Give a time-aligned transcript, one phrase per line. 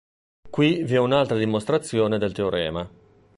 [0.49, 2.89] Qui vi è un'altra dimostrazione del teorema.